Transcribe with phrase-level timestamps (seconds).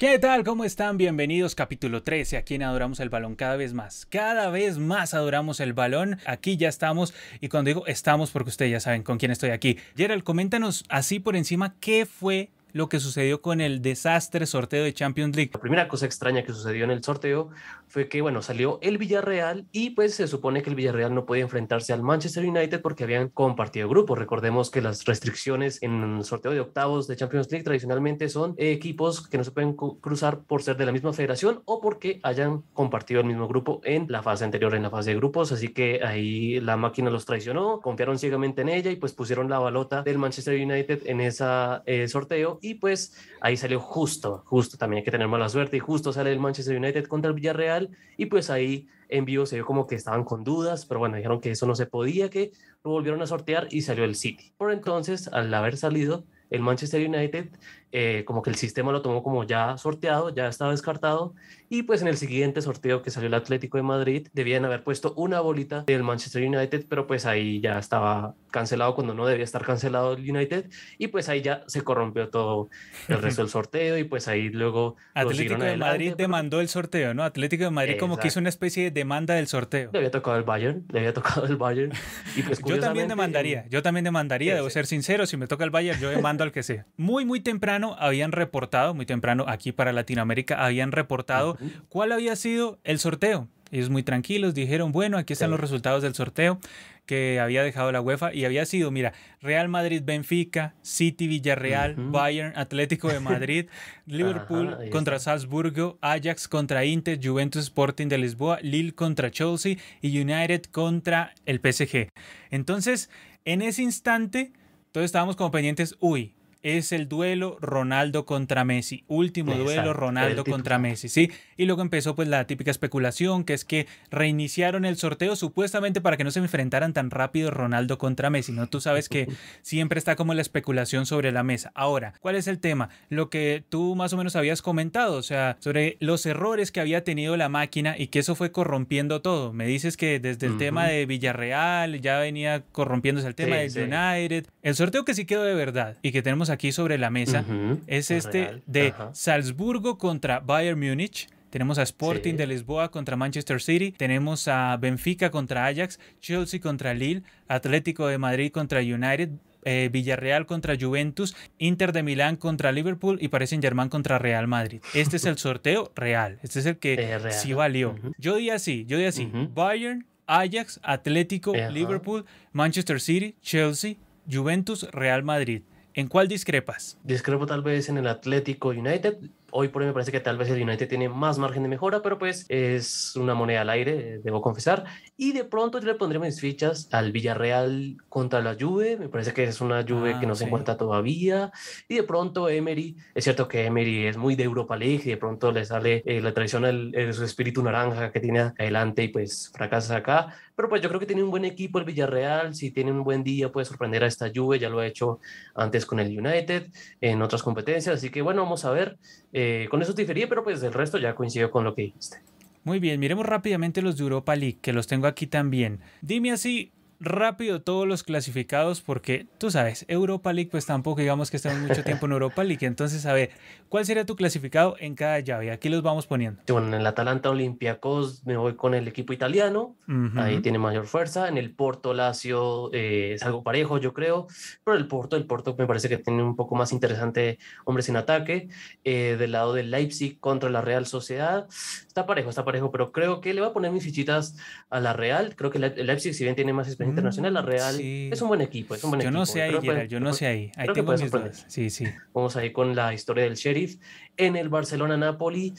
[0.00, 0.44] ¿Qué tal?
[0.44, 0.96] ¿Cómo están?
[0.96, 4.06] Bienvenidos capítulo 13, aquí en Adoramos el Balón cada vez más.
[4.06, 6.18] Cada vez más adoramos el balón.
[6.24, 7.12] Aquí ya estamos
[7.42, 9.76] y cuando digo estamos porque ustedes ya saben con quién estoy aquí.
[9.98, 14.94] Gerald, coméntanos así por encima qué fue lo que sucedió con el desastre sorteo de
[14.94, 15.50] Champions League.
[15.52, 17.50] La primera cosa extraña que sucedió en el sorteo
[17.90, 21.42] fue que, bueno, salió el Villarreal y pues se supone que el Villarreal no podía
[21.42, 24.14] enfrentarse al Manchester United porque habían compartido grupo.
[24.14, 29.28] Recordemos que las restricciones en el sorteo de octavos de Champions League tradicionalmente son equipos
[29.28, 33.20] que no se pueden cruzar por ser de la misma federación o porque hayan compartido
[33.20, 35.50] el mismo grupo en la fase anterior, en la fase de grupos.
[35.50, 39.58] Así que ahí la máquina los traicionó, confiaron ciegamente en ella y pues pusieron la
[39.58, 41.44] balota del Manchester United en ese
[41.86, 45.80] eh, sorteo y pues ahí salió justo, justo, también hay que tener mala suerte y
[45.80, 47.79] justo sale el Manchester United contra el Villarreal
[48.16, 51.40] y pues ahí en vivo se vio como que estaban con dudas, pero bueno, dijeron
[51.40, 52.52] que eso no se podía, que
[52.84, 54.52] lo volvieron a sortear y salió el City.
[54.56, 57.48] Por entonces, al haber salido el Manchester United,
[57.92, 61.34] eh, como que el sistema lo tomó como ya sorteado, ya estaba descartado,
[61.68, 65.12] y pues en el siguiente sorteo que salió el Atlético de Madrid, debían haber puesto
[65.16, 69.64] una bolita del Manchester United, pero pues ahí ya estaba cancelado cuando no debía estar
[69.64, 72.70] cancelado el United, y pues ahí ya se corrompió todo
[73.08, 74.94] el resto del sorteo, y pues ahí luego...
[75.14, 77.24] Atlético de Madrid demandó el sorteo, ¿no?
[77.24, 79.90] Atlético de Madrid como que hizo una especie de demanda del sorteo.
[79.92, 81.92] Le había tocado el Bayern, le había tocado el Bayern.
[82.36, 85.70] Y pues, yo también demandaría, yo también demandaría, debo ser sincero, si me toca el
[85.70, 86.86] Bayern, yo demando al que sea.
[86.96, 92.78] Muy, muy temprano habían reportado, muy temprano aquí para Latinoamérica, habían reportado cuál había sido
[92.84, 93.48] el sorteo.
[93.72, 96.58] Ellos muy tranquilos dijeron, bueno, aquí están los resultados del sorteo
[97.06, 102.56] que había dejado la UEFA y había sido, mira, Real Madrid, Benfica, City, Villarreal, Bayern,
[102.56, 103.66] Atlético de Madrid,
[104.06, 110.62] Liverpool contra Salzburgo, Ajax contra Inter, Juventus Sporting de Lisboa, Lille contra Chelsea y United
[110.64, 112.10] contra el PSG.
[112.50, 113.10] Entonces,
[113.44, 114.52] en ese instante,
[114.92, 119.04] todos estábamos como pendientes, uy, es el duelo Ronaldo contra Messi.
[119.08, 121.30] Último duelo Ronaldo contra Messi, ¿sí?
[121.56, 126.16] Y luego empezó pues la típica especulación, que es que reiniciaron el sorteo supuestamente para
[126.16, 128.68] que no se enfrentaran tan rápido Ronaldo contra Messi, ¿no?
[128.68, 129.28] Tú sabes que
[129.62, 131.72] siempre está como la especulación sobre la mesa.
[131.74, 132.90] Ahora, ¿cuál es el tema?
[133.08, 137.04] Lo que tú más o menos habías comentado, o sea, sobre los errores que había
[137.04, 139.52] tenido la máquina y que eso fue corrompiendo todo.
[139.52, 144.46] Me dices que desde el tema de Villarreal ya venía corrompiéndose el tema de United.
[144.62, 147.44] El sorteo que sí quedó de verdad y que tenemos aquí sobre la mesa
[147.86, 151.28] es este de Salzburgo contra Bayern Múnich.
[151.50, 153.90] Tenemos a Sporting de Lisboa contra Manchester City.
[153.92, 159.30] Tenemos a Benfica contra Ajax, Chelsea contra Lille, Atlético de Madrid contra United,
[159.64, 164.46] eh, Villarreal contra Juventus, Inter de Milán contra Liverpool y Paris Saint Germain contra Real
[164.46, 164.80] Madrid.
[164.94, 166.38] Este es el sorteo real.
[166.42, 167.96] Este es el que sí valió.
[168.16, 169.30] Yo di así, yo di así.
[169.52, 173.96] Bayern, Ajax, Atlético, Liverpool, Manchester City, Chelsea,
[174.30, 175.62] Juventus, Real Madrid.
[176.00, 176.96] ¿En cuál discrepas?
[177.04, 179.18] Discrepo tal vez en el Atlético United
[179.52, 182.02] hoy por hoy me parece que tal vez el United tiene más margen de mejora,
[182.02, 184.84] pero pues es una moneda al aire, debo confesar.
[185.16, 189.32] Y de pronto yo le pondré mis fichas al Villarreal contra la Juve, me parece
[189.32, 191.52] que es una Juve que no se ah, encuentra todavía.
[191.88, 195.16] Y de pronto Emery, es cierto que Emery es muy de Europa League y de
[195.16, 199.50] pronto le sale eh, la traición de su espíritu naranja que tiene adelante y pues
[199.54, 200.34] fracasa acá.
[200.54, 203.24] Pero pues yo creo que tiene un buen equipo el Villarreal, si tiene un buen
[203.24, 205.20] día puede sorprender a esta Juve, ya lo ha hecho
[205.54, 208.98] antes con el United en otras competencias, así que bueno, vamos a ver.
[209.32, 209.39] Eh,
[209.70, 212.18] con eso difería, pero pues el resto ya coincidió con lo que dijiste.
[212.64, 215.80] Muy bien, miremos rápidamente los de Europa League, que los tengo aquí también.
[216.02, 221.38] Dime así, rápido todos los clasificados porque tú sabes, Europa League pues tampoco digamos que
[221.38, 223.30] estamos mucho tiempo en Europa League, entonces a ver,
[223.70, 225.50] ¿cuál sería tu clasificado en cada llave?
[225.50, 226.42] Aquí los vamos poniendo.
[226.48, 229.76] Bueno, en el Atalanta Olympiacos me voy con el equipo italiano,
[230.16, 234.26] ahí tiene mayor fuerza, en el Porto Lazio eh, es algo parejo yo creo,
[234.62, 237.96] pero el Porto, el Porto me parece que tiene un poco más interesante hombres en
[237.96, 238.48] ataque,
[238.84, 241.48] eh, del lado del Leipzig contra la Real Sociedad,
[241.86, 244.36] está parejo, está parejo, pero creo que le voy a poner mis fichitas
[244.68, 247.80] a la Real, creo que el Leipzig si bien tiene más experiencia internacional, la Real
[247.80, 250.52] es un buen equipo, es un buen yo No sé ahí, yo no sé ahí,
[250.56, 251.44] ahí tengo mis dudas.
[251.48, 251.86] Sí, sí.
[252.12, 253.78] Vamos ahí con la historia del Sheriff.
[254.16, 255.54] En el Barcelona-Napoli,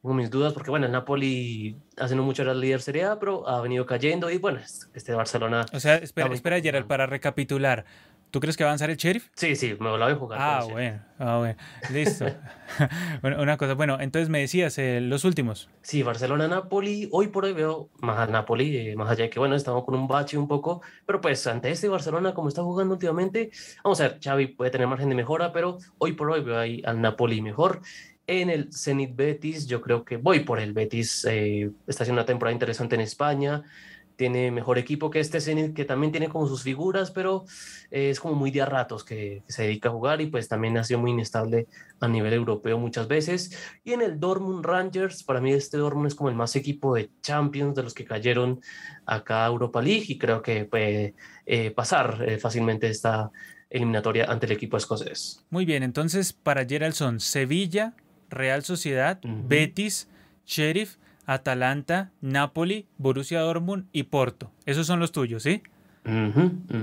[0.00, 3.18] tengo mis dudas porque, bueno, el Napoli hace no mucho era el líder Serie A,
[3.18, 4.60] pero ha venido cayendo y, bueno,
[4.94, 5.66] este Barcelona...
[5.72, 7.84] O sea, espera, espera Gerald, para recapitular.
[8.30, 9.28] ¿Tú crees que va a avanzar el sheriff?
[9.34, 10.38] Sí, sí, me lo voy a jugar.
[10.40, 11.56] Ah, bueno, ah, bueno,
[11.92, 12.26] listo.
[13.22, 15.70] bueno, una cosa, bueno, entonces me decías eh, los últimos.
[15.82, 19.54] Sí, Barcelona-Napoli, hoy por hoy veo más a Napoli, eh, más allá de que, bueno,
[19.54, 23.50] estamos con un bache un poco, pero pues ante este Barcelona, como está jugando últimamente,
[23.82, 26.82] vamos a ver, Xavi puede tener margen de mejora, pero hoy por hoy veo ahí
[26.84, 27.80] al Napoli mejor.
[28.26, 32.26] En el Zenit Betis, yo creo que voy por el Betis, eh, está haciendo una
[32.26, 33.62] temporada interesante en España,
[34.16, 37.44] tiene mejor equipo que este Zenit, que también tiene como sus figuras, pero
[37.90, 40.84] es como muy de a ratos que, se dedica a jugar y pues también ha
[40.84, 41.66] sido muy inestable
[42.00, 43.56] a nivel europeo muchas veces.
[43.84, 47.10] Y en el Dortmund Rangers, para mí este Dortmund es como el más equipo de
[47.22, 48.60] Champions de los que cayeron
[49.04, 51.14] acá a Europa League y creo que puede
[51.44, 53.30] eh, pasar eh, fácilmente esta
[53.70, 55.44] eliminatoria ante el equipo escocés.
[55.50, 57.94] Muy bien, entonces para Geraldson, Sevilla,
[58.30, 60.08] Real Sociedad, Betis,
[60.46, 64.50] Sheriff, Atalanta, Napoli, Borussia Dortmund y Porto.
[64.64, 65.62] Esos son los tuyos, ¿sí?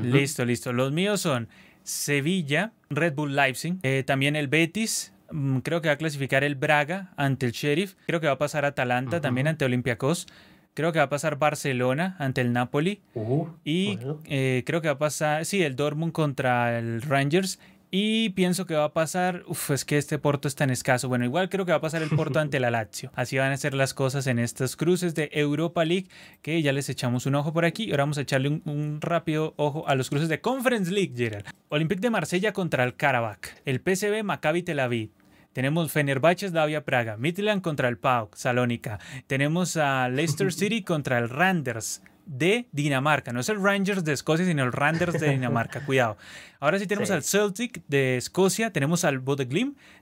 [0.04, 0.74] Listo, listo.
[0.74, 1.48] Los míos son
[1.84, 5.14] Sevilla, Red Bull Leipzig, eh, también el Betis.
[5.32, 7.96] Mm, creo que va a clasificar el Braga ante el Sheriff.
[8.06, 10.28] Creo que va a pasar Atalanta también ante Olympiacos.
[10.74, 13.02] Creo que va a pasar Barcelona ante el Napoli.
[13.14, 17.60] Uh, y eh, creo que va a pasar, sí, el Dortmund contra el Rangers.
[17.96, 21.10] Y pienso que va a pasar, uf, es que este Porto es tan escaso.
[21.10, 23.12] Bueno, igual creo que va a pasar el Porto ante la Lazio.
[23.14, 26.08] Así van a ser las cosas en estos cruces de Europa League,
[26.42, 27.92] que ya les echamos un ojo por aquí.
[27.92, 31.46] Ahora vamos a echarle un, rápido ojo a los cruces de Conference League, Gerald.
[31.70, 33.62] Olympique de Marsella contra el Karabakh.
[33.64, 35.12] El PSV Maccabi Tel Aviv.
[35.54, 39.00] Tenemos Fenerbahce Slavia Praga, Midland contra el PAOK Salónica.
[39.28, 43.32] Tenemos a Leicester City contra el Randers de Dinamarca.
[43.32, 45.82] No es el Rangers de Escocia, sino el Randers de Dinamarca.
[45.86, 46.18] Cuidado.
[46.60, 49.46] Ahora sí tenemos al Celtic de Escocia, tenemos al Bodø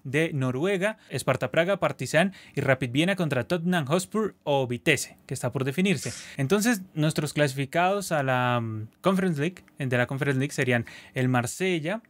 [0.03, 5.51] de Noruega, Sparta Praga, Partizan y Rapid Viena contra Tottenham Hotspur o Vitesse, que está
[5.51, 6.13] por definirse.
[6.37, 10.85] Entonces, nuestros clasificados a la mm, Conference League, de la Conference League serían
[11.15, 12.01] el Marsella,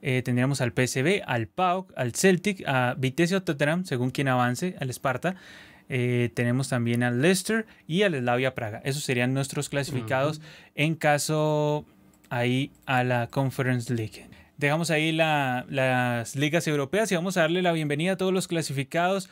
[0.00, 4.76] eh, tendríamos al PSV, al PAOK, al Celtic, a Vitesse o Tottenham, según quien avance,
[4.80, 5.34] al Sparta,
[5.88, 8.80] eh, tenemos también al Leicester y al Slavia Praga.
[8.84, 10.40] Esos serían nuestros clasificados
[10.74, 11.86] en caso
[12.30, 14.28] ahí a la Conference League.
[14.58, 19.30] Dejamos ahí las ligas europeas y vamos a darle la bienvenida a todos los clasificados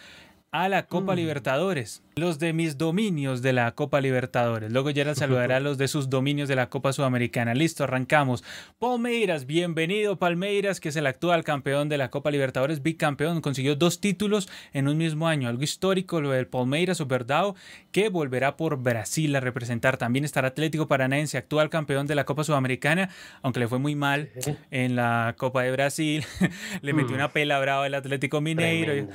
[0.53, 1.17] a la Copa mm.
[1.17, 2.03] Libertadores.
[2.19, 4.73] Los de mis dominios de la Copa Libertadores.
[4.73, 7.53] Luego Gerald saludará a los de sus dominios de la Copa Sudamericana.
[7.53, 8.43] Listo, arrancamos.
[8.79, 13.43] Palmeiras, bienvenido Palmeiras, que es el actual campeón de la Copa Libertadores, bicampeón.
[13.43, 15.51] Consiguió dos títulos en un mismo año.
[15.51, 17.55] Algo histórico lo del Palmeiras o Verdao,
[17.93, 19.99] que volverá por Brasil a representar.
[19.99, 23.11] También estará Atlético Paranaense, actual campeón de la Copa Sudamericana,
[23.43, 24.31] aunque le fue muy mal
[24.71, 26.25] en la Copa de Brasil.
[26.81, 27.19] le metió mm.
[27.19, 29.07] una pela brava el Atlético Mineiro.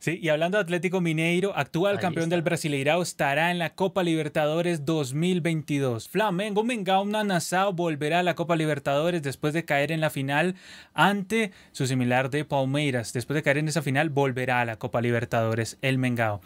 [0.00, 4.86] Sí, y hablando de Atlético Mineiro, actual campeón del Brasileirao, estará en la Copa Libertadores
[4.86, 6.08] 2022.
[6.08, 10.54] Flamengo Mengao Nassau volverá a la Copa Libertadores después de caer en la final
[10.94, 13.12] ante su similar de Palmeiras.
[13.12, 16.40] Después de caer en esa final, volverá a la Copa Libertadores el Mengao.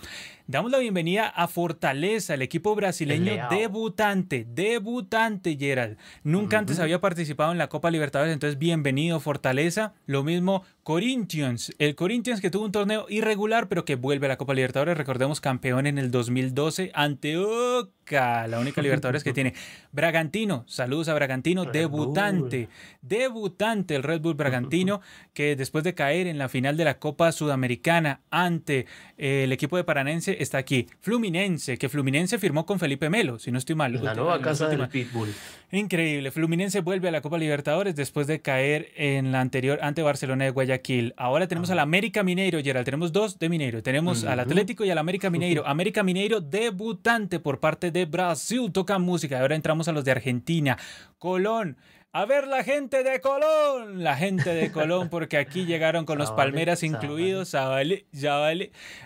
[0.49, 5.97] Damos la bienvenida a Fortaleza, el equipo brasileño debutante, debutante Gerald.
[6.25, 9.95] Nunca antes había participado en la Copa Libertadores, entonces bienvenido Fortaleza.
[10.07, 14.37] Lo mismo Corinthians, el Corinthians que tuvo un torneo irregular pero que vuelve a la
[14.37, 19.55] Copa Libertadores, recordemos campeón en el 2012 ante Oca, la única Libertadores que tiene.
[19.93, 22.69] Bragantino, saludos a Bragantino, debutante,
[23.01, 25.01] debutante el Red Bull Bragantino
[25.35, 28.87] que después de caer en la final de la Copa Sudamericana ante
[29.19, 30.87] eh, el equipo de Paranense está aquí.
[31.01, 33.93] Fluminense, que Fluminense firmó con Felipe Melo, si no estoy mal.
[34.03, 35.29] La nueva casa del Pitbull.
[35.71, 36.31] Increíble.
[36.31, 40.51] Fluminense vuelve a la Copa Libertadores después de caer en la anterior ante Barcelona de
[40.51, 41.15] Guayaquil.
[41.17, 42.85] Ahora tenemos al América Mineiro, Gerald.
[42.85, 43.83] Tenemos dos de Mineiro.
[43.83, 45.67] Tenemos al Atlético y al América Mineiro.
[45.67, 48.71] América Mineiro debutante por parte de Brasil.
[48.73, 49.41] Toca música.
[49.41, 50.77] Ahora entramos a los de Argentina.
[51.19, 51.77] Colón
[52.15, 56.31] a ver la gente de Colón, la gente de Colón, porque aquí llegaron con los
[56.33, 57.57] Palmeras incluidos,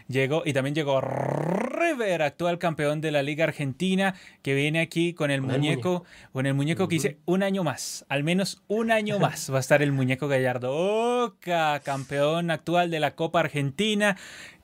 [0.08, 5.30] llegó y también llegó River, actual campeón de la Liga Argentina, que viene aquí con
[5.30, 9.52] el muñeco, con el muñeco que dice un año más, al menos un año más
[9.52, 14.16] va a estar el muñeco Gallardo, Oca, campeón actual de la Copa Argentina,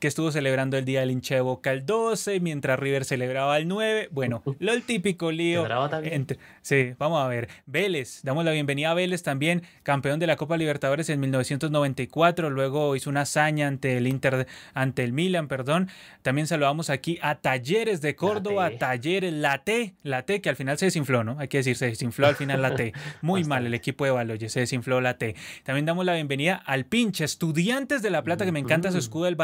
[0.03, 3.69] que estuvo celebrando el día del hincha de Boca el 12, mientras River celebraba el
[3.69, 4.09] 9.
[4.11, 5.65] Bueno, lo el típico lío.
[6.03, 7.49] Entre, sí, vamos a ver.
[7.67, 12.97] Vélez, damos la bienvenida a Vélez también, campeón de la Copa Libertadores en 1994, luego
[12.97, 15.89] hizo una hazaña ante el Inter, ante el Milan, perdón.
[16.23, 20.79] También saludamos aquí a Talleres de Córdoba, Talleres, la T, la T, que al final
[20.79, 21.39] se desinfló, ¿no?
[21.39, 22.93] Hay que decir, se desinfló al final la T.
[23.23, 25.37] Muy mal el equipo de Baloyes, se desinfló la T.
[25.63, 29.27] También damos la bienvenida al pinche Estudiantes de La Plata, que me encanta su escudo
[29.27, 29.37] del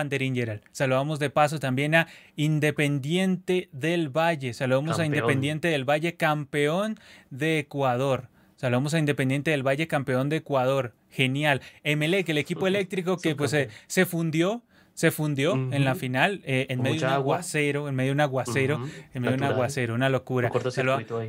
[0.73, 4.55] Saludamos de paso también a Independiente del Valle.
[4.55, 6.97] Saludamos a Independiente del Valle, campeón
[7.31, 8.29] de Ecuador.
[8.57, 10.95] Saludamos a Independiente del Valle, campeón de Ecuador.
[11.11, 11.63] Genial.
[11.85, 14.63] Emelec, el equipo eléctrico que pues se, fundió
[14.95, 18.21] se fundió en la final eh, en medio de un aguacero, en medio de un
[18.21, 20.51] aguacero, en medio de un aguacero, una locura.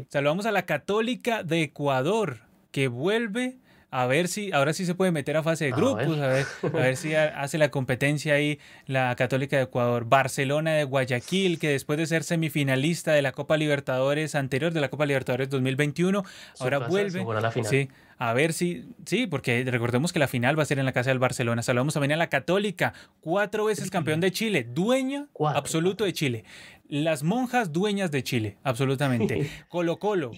[0.10, 2.40] saludamos a la Católica de Ecuador
[2.72, 3.58] que vuelve
[3.92, 6.68] a ver si ahora sí se puede meter a fase de grupos, a ver, a
[6.70, 10.06] ver, si hace la competencia ahí la Católica de Ecuador.
[10.06, 14.90] Barcelona de Guayaquil, que después de ser semifinalista de la Copa Libertadores anterior, de la
[14.90, 16.24] Copa Libertadores 2021,
[16.60, 17.22] ahora vuelve.
[17.22, 17.70] A la final.
[17.70, 20.92] Sí, a ver si, sí, porque recordemos que la final va a ser en la
[20.92, 21.64] casa del Barcelona.
[21.64, 26.44] Saludamos también a la Católica, cuatro veces campeón de Chile, dueña absoluto de Chile.
[26.92, 29.48] Las monjas dueñas de Chile, absolutamente.
[29.68, 30.32] Colo Colo,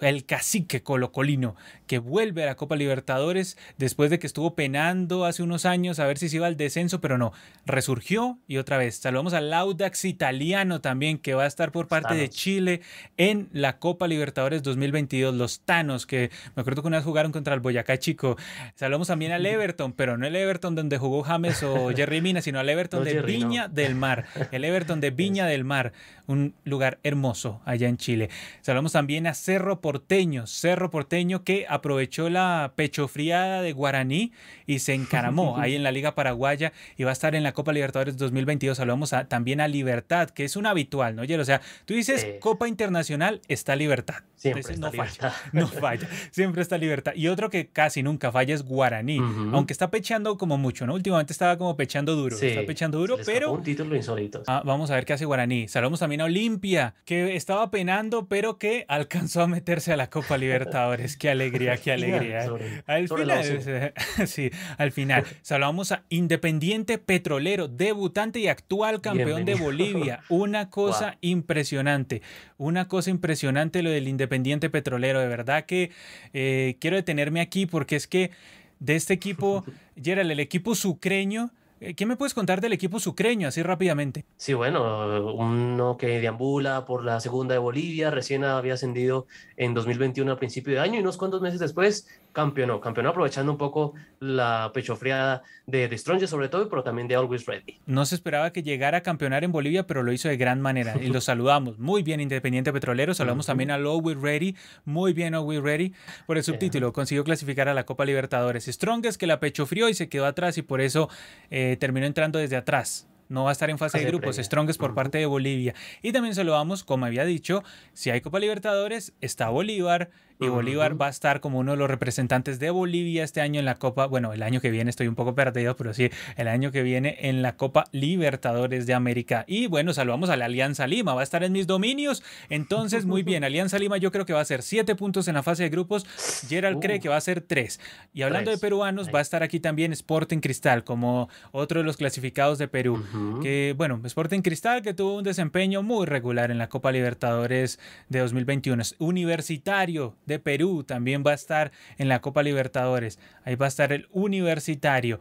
[0.00, 1.56] el cacique colocolino,
[1.88, 6.06] que vuelve a la Copa Libertadores después de que estuvo penando hace unos años a
[6.06, 7.32] ver si se iba al descenso, pero no,
[7.66, 8.98] resurgió y otra vez.
[8.98, 12.82] Saludamos al Audax italiano también, que va a estar por parte de Chile
[13.16, 15.34] en la Copa Libertadores 2022.
[15.34, 18.36] Los Tanos, que me acuerdo que una vez jugaron contra el Boyacá Chico.
[18.76, 22.60] Saludamos también al Everton, pero no el Everton donde jugó James o Jerry Mina, sino
[22.60, 24.26] al Everton de Viña del Mar.
[24.52, 25.79] El Everton de Viña del Mar
[26.26, 28.30] un lugar hermoso allá en Chile.
[28.60, 34.32] Saludamos también a Cerro Porteño, Cerro Porteño que aprovechó la pechofriada de Guaraní
[34.66, 37.72] y se encaramó ahí en la Liga Paraguaya y va a estar en la Copa
[37.72, 38.76] Libertadores 2022.
[38.76, 41.22] Saludamos también a Libertad, que es un habitual, ¿no?
[41.22, 44.16] O sea, tú dices Copa Internacional, está Libertad.
[44.34, 47.12] Siempre no falla, no falla, siempre está Libertad.
[47.14, 49.18] Y otro que casi nunca falla es Guaraní,
[49.52, 50.94] aunque está pechando como mucho, ¿no?
[50.94, 53.52] Últimamente estaba como pechando duro, está pechando duro, pero...
[53.52, 54.42] Un título insólito.
[54.46, 55.68] Ah, vamos a ver qué hace Guaraní.
[55.70, 60.36] Saludamos también a Olimpia, que estaba penando, pero que alcanzó a meterse a la Copa
[60.36, 61.16] Libertadores.
[61.16, 62.50] qué alegría, qué alegría.
[62.86, 63.92] al final,
[64.26, 65.24] sí, al final.
[65.42, 70.24] Saludamos a Independiente Petrolero, debutante y actual campeón de Bolivia.
[70.28, 72.20] Una cosa impresionante,
[72.56, 75.20] una cosa impresionante lo del Independiente Petrolero.
[75.20, 75.92] De verdad que
[76.32, 78.32] eh, quiero detenerme aquí porque es que
[78.80, 79.64] de este equipo,
[80.02, 81.52] Gerald, el equipo sucreño,
[81.96, 84.26] ¿Qué me puedes contar del equipo sucreño así rápidamente?
[84.36, 90.30] Sí, bueno, uno que deambula por la segunda de Bolivia, recién había ascendido en 2021
[90.30, 94.70] a principio de año y unos cuantos meses después campeonó, campeonó aprovechando un poco la
[94.74, 97.78] pechofriada de The Strongest sobre todo, pero también de Always Ready.
[97.86, 100.94] No se esperaba que llegara a campeonar en Bolivia, pero lo hizo de gran manera
[101.00, 101.78] y lo saludamos.
[101.78, 105.94] Muy bien Independiente Petrolero, saludamos también a Always Ready, muy bien Always Ready.
[106.26, 108.66] Por el subtítulo, consiguió clasificar a la Copa Libertadores.
[108.66, 111.08] Strongest que la pechofrió y se quedó atrás y por eso
[111.50, 114.92] eh, terminó entrando desde atrás no va a estar en fase de grupos, Strongest por
[114.92, 115.74] parte de Bolivia.
[116.02, 117.62] Y también saludamos, como había dicho,
[117.94, 120.10] si hay Copa Libertadores, está Bolívar,
[120.40, 123.66] y Bolívar va a estar como uno de los representantes de Bolivia este año en
[123.66, 126.70] la Copa, bueno, el año que viene estoy un poco perdido, pero sí, el año
[126.70, 129.44] que viene en la Copa Libertadores de América.
[129.46, 132.22] Y bueno, saludamos a la Alianza Lima, va a estar en mis dominios.
[132.48, 135.42] Entonces, muy bien, Alianza Lima yo creo que va a ser siete puntos en la
[135.42, 136.06] fase de grupos,
[136.48, 137.00] Gerald cree uh.
[137.00, 137.80] que va a ser tres.
[138.12, 141.96] Y hablando de peruanos, va a estar aquí también Sporting Cristal como otro de los
[141.96, 143.04] clasificados de Perú.
[143.42, 147.78] Que bueno, Sporting Cristal que tuvo un desempeño muy regular en la Copa Libertadores
[148.08, 148.82] de 2021.
[148.82, 153.18] Es universitario de Perú también va a estar en la Copa Libertadores.
[153.44, 155.20] Ahí va a estar el universitario.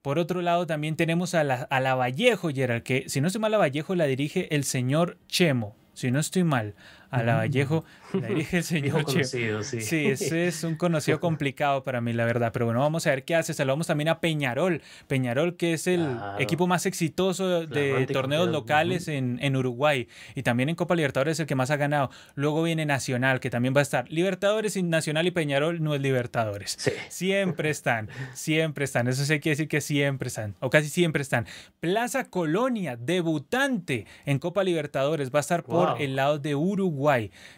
[0.00, 3.40] Por otro lado, también tenemos a la, a la Vallejo, Gerald, que si no estoy
[3.40, 5.76] mal, la Vallejo la dirige el señor Chemo.
[5.92, 6.74] Si no estoy mal
[7.14, 9.80] a la Vallejo, la dirige el señor conocido, sí.
[9.80, 12.50] sí, ese es un conocido complicado para mí, la verdad.
[12.52, 13.54] Pero bueno, vamos a ver qué hace.
[13.54, 14.82] Saludamos también a Peñarol.
[15.06, 20.08] Peñarol, que es el equipo más exitoso de torneos locales en, en, Uruguay.
[20.34, 22.10] Y también en Copa Libertadores es el que más ha ganado.
[22.34, 24.10] Luego viene Nacional, que también va a estar.
[24.10, 26.76] Libertadores, Nacional y Peñarol no es Libertadores.
[27.08, 29.08] Siempre están, siempre están.
[29.08, 31.46] Eso sí quiere decir que siempre están, o casi siempre están.
[31.80, 37.03] Plaza Colonia, debutante en Copa Libertadores, va a estar por el lado de Uruguay.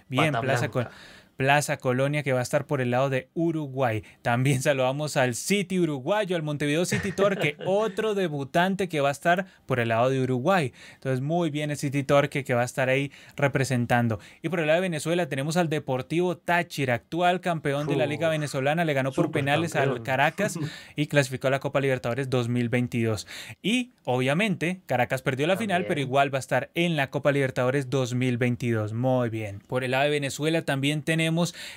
[0.08, 0.92] Bien, Plaza Colonia.
[1.36, 4.02] Plaza Colonia que va a estar por el lado de Uruguay.
[4.22, 9.46] También saludamos al City uruguayo, al Montevideo City Torque, otro debutante que va a estar
[9.66, 10.72] por el lado de Uruguay.
[10.94, 14.18] Entonces, muy bien el City Torque que va a estar ahí representando.
[14.42, 18.28] Y por el lado de Venezuela tenemos al Deportivo Táchira, actual campeón de la Liga
[18.28, 20.58] Venezolana, le ganó por penales al Caracas
[20.96, 23.26] y clasificó a la Copa Libertadores 2022.
[23.62, 27.90] Y obviamente, Caracas perdió la final, pero igual va a estar en la Copa Libertadores
[27.90, 28.94] 2022.
[28.94, 29.60] Muy bien.
[29.66, 31.25] Por el lado de Venezuela también tenemos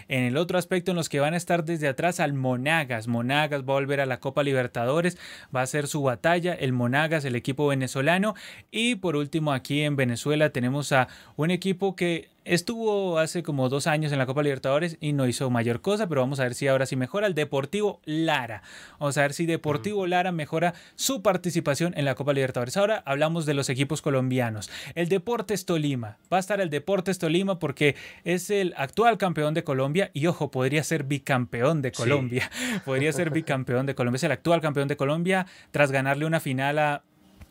[0.08, 3.08] en el otro aspecto en los que van a estar desde atrás al Monagas.
[3.08, 5.18] Monagas va a volver a la Copa Libertadores,
[5.56, 8.36] va a ser su batalla, el Monagas, el equipo venezolano.
[8.72, 13.86] Y por último aquí en Venezuela tenemos a un equipo que Estuvo hace como dos
[13.86, 16.68] años en la Copa Libertadores y no hizo mayor cosa, pero vamos a ver si
[16.68, 18.64] ahora sí mejora el Deportivo Lara.
[18.98, 22.76] Vamos a ver si Deportivo Lara mejora su participación en la Copa Libertadores.
[22.76, 24.72] Ahora hablamos de los equipos colombianos.
[24.96, 26.18] El Deportes Tolima.
[26.34, 30.50] Va a estar el Deportes Tolima porque es el actual campeón de Colombia y ojo,
[30.50, 32.50] podría ser bicampeón de Colombia.
[32.84, 34.18] Podría ser bicampeón de Colombia.
[34.18, 37.04] Es el actual campeón de Colombia tras ganarle una final a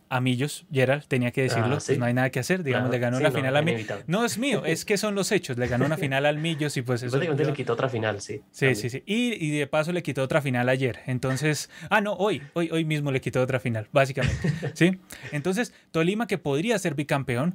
[0.08, 2.98] a Millos, Gerald, tenía que decirlo, ah, pues no hay nada que hacer, digamos, le
[2.98, 3.86] ganó la final a Millos.
[4.06, 6.82] No es mío, es que son los hechos, le ganó una final al Millos y
[6.82, 7.18] pues eso...
[7.18, 8.42] le quitó otra final, sí.
[8.50, 12.14] Sí, sí, sí, y, y, de paso le quitó otra final ayer, entonces, ah, no,
[12.14, 14.98] hoy, hoy, hoy mismo le quitó otra final, básicamente, ¿sí?
[15.32, 17.54] Entonces, Tolima que podría ser bicampeón,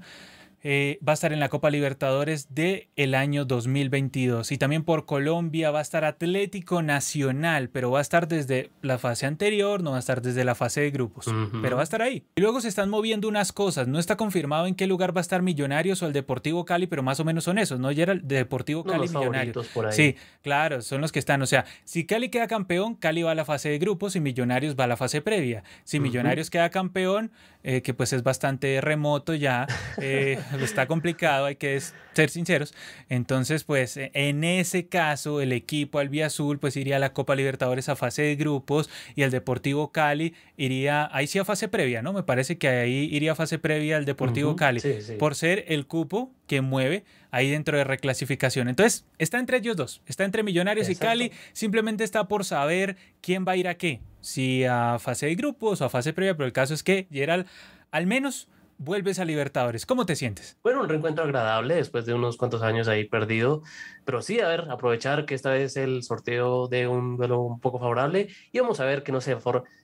[0.64, 4.52] eh, va a estar en la Copa Libertadores del el año 2022.
[4.52, 8.98] Y también por Colombia va a estar Atlético Nacional, pero va a estar desde la
[8.98, 11.26] fase anterior, no va a estar desde la fase de grupos,
[11.62, 12.24] pero va a estar ahí.
[12.36, 13.88] Y luego se están moviendo unas cosas.
[13.88, 17.04] No está confirmado en qué lugar va a estar Millonarios o el Deportivo Cali, pero
[17.04, 17.92] más o menos son esos, ¿no?
[17.92, 19.70] Ya era el Deportivo Cali Millonarios.
[19.92, 21.42] Sí, claro, son los que están.
[21.42, 24.76] O sea, si Cali queda campeón, Cali va a la fase de grupos y Millonarios
[24.80, 25.64] va a la fase previa.
[25.84, 27.32] Si Millonarios queda campeón,
[27.64, 29.68] eh, que pues es bastante remoto ya,
[30.02, 31.80] eh, está complicado, hay que
[32.14, 32.74] ser sinceros.
[33.10, 37.90] Entonces, pues e, en ese caso, el equipo albiazul pues iría a la Copa Libertadores
[37.90, 42.14] a fase de grupos y el Deportivo Cali iría, ahí sí a fase previa, ¿no?
[42.14, 44.82] Me parece que ahí iría a fase previa el Deportivo Cali,
[45.20, 48.68] por ser el cupo que mueve ahí dentro de reclasificación.
[48.68, 53.46] Entonces, está entre ellos dos, está entre Millonarios y Cali, simplemente está por saber quién
[53.48, 56.48] va a ir a qué si a fase de grupos o a fase previa, pero
[56.48, 57.46] el caso es que Gerald
[57.92, 58.48] al menos
[58.84, 59.86] vuelves a Libertadores.
[59.86, 60.58] ¿Cómo te sientes?
[60.62, 63.64] Bueno, un reencuentro agradable después de unos cuantos años ahí perdido,
[64.06, 67.80] pero sí, a ver, aprovechar que esta vez el sorteo de un duelo un poco
[67.80, 69.38] favorable y vamos a ver que no se,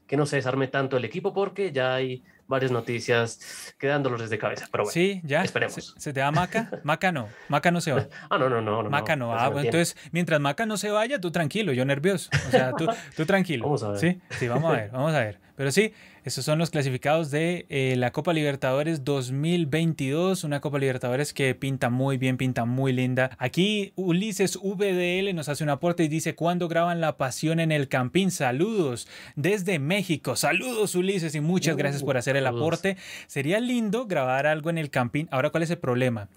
[0.06, 4.66] que no se desarme tanto el equipo porque ya hay varias noticias quedándolos desde cabeza.
[4.70, 5.42] Pero bueno, sí, ya.
[5.42, 5.94] Esperemos.
[5.96, 6.68] ¿Se, te da Maca?
[6.82, 7.28] Maca no.
[7.48, 8.06] Maca no se va.
[8.28, 8.82] ah, no, no, no.
[8.90, 9.34] Maca no.
[9.34, 12.28] Ah, bueno, entonces, mientras Maca no se vaya, tú tranquilo, yo nervioso.
[12.48, 13.64] O sea, tú, tú tranquilo.
[13.64, 13.98] Vamos a ver.
[13.98, 15.38] Sí, sí, vamos a ver, vamos a ver.
[15.56, 15.92] Pero sí,
[16.22, 20.44] esos son los clasificados de eh, la Copa Libertadores 2022.
[20.44, 23.30] Una Copa Libertadores que pinta muy bien, pinta muy linda.
[23.38, 27.88] Aquí Ulises VDL nos hace un aporte y dice: ¿Cuándo graban La Pasión en el
[27.88, 28.30] Campín?
[28.30, 30.36] Saludos desde México.
[30.36, 32.96] Saludos, Ulises, y muchas gracias por hacer el aporte.
[33.26, 35.28] Sería lindo grabar algo en el Campín.
[35.30, 36.28] Ahora, ¿cuál es el problema?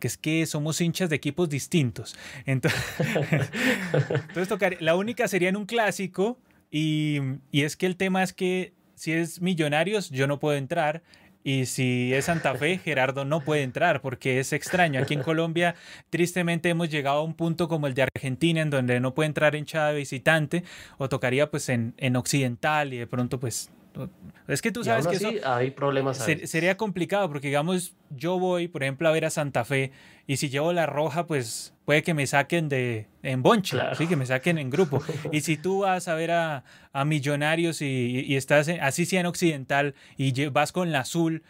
[0.00, 2.16] que es que somos hinchas de equipos distintos.
[2.46, 2.80] Entonces,
[4.34, 6.38] entonces la única sería en un clásico
[6.70, 7.18] y,
[7.52, 11.02] y es que el tema es que si es Millonarios, yo no puedo entrar.
[11.42, 15.00] Y si es Santa Fe, Gerardo no puede entrar porque es extraño.
[15.00, 15.74] Aquí en Colombia,
[16.10, 19.54] tristemente, hemos llegado a un punto como el de Argentina, en donde no puede entrar
[19.54, 20.64] hinchada visitante,
[20.98, 23.70] o tocaría pues en, en Occidental y de pronto pues
[24.48, 26.18] es que tú sabes que eso hay problemas.
[26.44, 29.92] sería complicado porque, digamos, yo voy, por ejemplo, a ver a Santa Fe
[30.26, 34.06] y si llevo la roja, pues puede que me saquen de en bonche, ¿sí?
[34.06, 35.02] que me saquen en grupo.
[35.32, 39.94] y si tú vas a ver a, a Millonarios y, estás así sea en Occidental
[40.16, 41.42] y vas con la azul,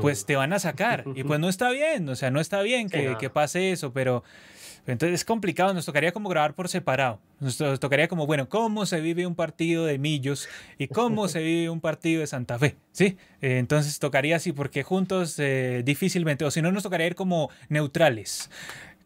[0.00, 1.04] pues te van a sacar.
[1.14, 4.24] Y pues no está bien, o sea, no está bien que, que pase eso, pero
[4.86, 7.20] entonces es complicado, nos tocaría como grabar por separado.
[7.40, 11.68] Nos tocaría como, bueno, cómo se vive un partido de Millos y cómo se vive
[11.68, 13.18] un partido de Santa Fe, ¿sí?
[13.42, 17.50] Eh, entonces tocaría así, porque juntos eh, difícilmente, o si no, nos tocaría ir como
[17.68, 18.50] neutrales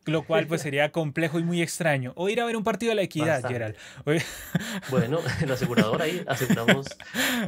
[0.05, 2.13] lo cual pues sería complejo y muy extraño.
[2.17, 3.77] O ir a ver un partido de la equidad, Gerald.
[4.91, 6.87] Bueno, en la aseguradora ahí aseguramos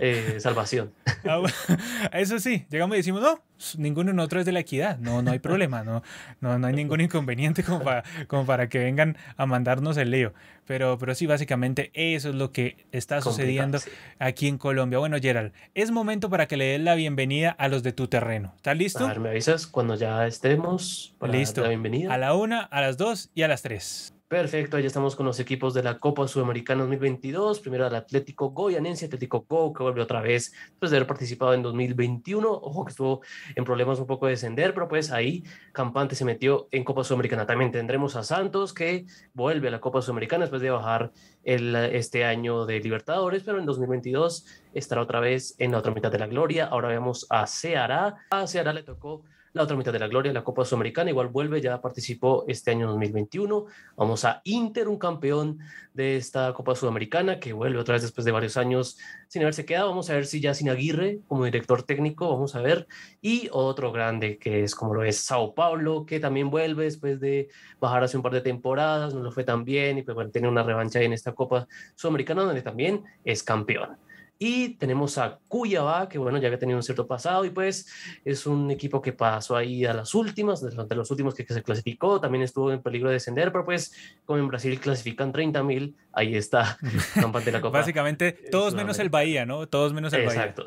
[0.01, 0.93] eh, salvación.
[1.25, 1.43] Ah,
[2.13, 3.43] eso sí, llegamos y decimos, no,
[3.79, 6.03] ninguno de nosotros es de la equidad, no, no hay problema, no,
[6.41, 10.33] no, no hay ningún inconveniente como para, como para que vengan a mandarnos el lío.
[10.67, 13.79] Pero, pero sí, básicamente eso es lo que está sucediendo
[14.19, 14.99] aquí en Colombia.
[14.99, 18.55] Bueno, Gerald, es momento para que le des la bienvenida a los de tu terreno.
[18.57, 19.05] ¿Estás listo?
[19.05, 21.15] A ver, me avisas cuando ya estemos.
[21.21, 21.63] listo.
[21.63, 22.15] La bienvenida.
[22.15, 24.15] A la una, a las dos y a las tres.
[24.35, 27.61] Perfecto, ya estamos con los equipos de la Copa Sudamericana 2022.
[27.61, 31.63] Primero el Atlético Goyanense, Atlético Go, que vuelve otra vez después de haber participado en
[31.63, 32.51] 2021.
[32.51, 33.21] Ojo que estuvo
[33.55, 37.47] en problemas un poco de descender, pero pues ahí Campante se metió en Copa Sudamericana.
[37.47, 41.13] También tendremos a Santos, que vuelve a la Copa Sudamericana después de bajar
[41.45, 46.11] el, este año de Libertadores, pero en 2022 estará otra vez en la otra mitad
[46.11, 46.65] de la gloria.
[46.65, 48.17] Ahora vemos a Ceará.
[48.31, 49.23] A Ceará le tocó
[49.55, 52.89] la otra mitad de la gloria, la Copa Sudamericana, igual vuelve, ya participó este año
[52.89, 53.67] 2021.
[53.97, 55.61] Vamos a Inter, un campeón
[55.95, 59.91] de esta Copa Sudamericana, que vuelve otra vez después de varios años sin haberse quedado.
[59.91, 62.89] Vamos a ver si ya sin Aguirre como director técnico, vamos a ver.
[63.23, 67.49] Y otro grande, que es como lo es Sao Paulo, que también vuelve después de
[67.79, 70.49] bajar hace un par de temporadas, no lo fue tan bien, y pues bueno, tiene
[70.49, 73.99] una revancha en esta Copa Sudamericana, donde también es campeón.
[74.39, 77.87] Y tenemos a Cuyabá, que bueno, ya había tenido un cierto pasado y pues
[78.25, 82.21] es un equipo que pasó ahí a las últimas, de los últimos que, se clasificó,
[82.21, 83.93] también estuvo en peligro de descender, pero pues
[84.25, 86.79] como en Brasil clasifican 30 mil, ahí está,
[87.45, 87.79] de la Copa.
[87.79, 89.69] Básicamente, todos menos el Bahía, ¿no?
[89.69, 90.47] Todos menos el Bahía.
[90.47, 90.65] Exacto.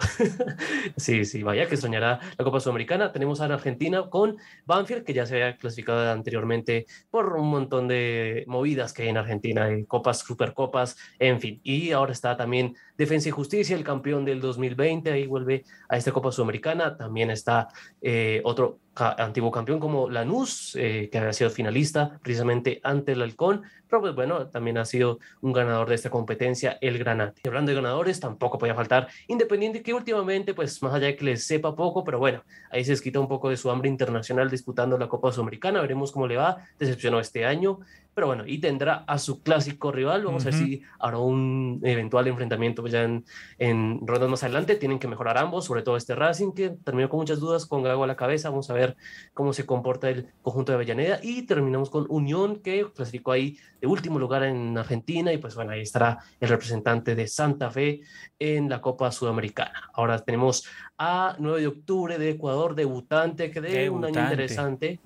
[0.98, 3.12] sí, sí, Bahía que extrañará la Copa Sudamericana.
[3.12, 7.88] Tenemos a la Argentina con Banfield, que ya se había clasificado anteriormente por un montón
[7.88, 11.60] de movidas que hay en Argentina, copas, supercopas, en fin.
[11.64, 16.12] Y ahora está también Defensa y Justicia, el campeón del 2020, ahí vuelve a esta
[16.12, 16.96] Copa Sudamericana.
[16.96, 17.68] También está
[18.02, 23.64] eh, otro antiguo campeón como Lanús, eh, que había sido finalista precisamente ante el Halcón,
[23.88, 27.42] pero pues bueno, también ha sido un ganador de esta competencia, el Granate.
[27.44, 31.26] Y hablando de ganadores, tampoco podía faltar Independiente, que últimamente, pues más allá de que
[31.26, 34.98] les sepa poco, pero bueno, ahí se quita un poco de su hambre internacional disputando
[34.98, 37.80] la Copa Sudamericana, veremos cómo le va, decepcionó este año,
[38.18, 40.26] pero bueno, y tendrá a su clásico rival.
[40.26, 43.24] Vamos a ver si habrá un eventual enfrentamiento ya en,
[43.60, 44.76] en rondas más adelante.
[44.76, 48.04] Tienen que mejorar ambos, sobre todo este Racing, que terminó con muchas dudas, con Gago
[48.04, 48.50] a la cabeza.
[48.50, 48.87] Vamos a ver
[49.34, 51.20] cómo se comporta el conjunto de Avellaneda.
[51.22, 55.34] Y terminamos con Unión, que clasificó ahí de último lugar en Argentina.
[55.34, 58.02] Y pues bueno, ahí estará el representante de Santa Fe
[58.40, 59.90] en la Copa Sudamericana.
[59.94, 60.66] Ahora tenemos
[60.98, 65.00] a 9 de octubre de Ecuador, debutante, que de un año interesante